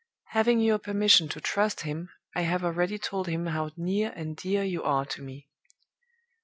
[0.29, 4.63] 'Having your permission to trust him, I have already told him how near and dear
[4.63, 5.47] you are to me.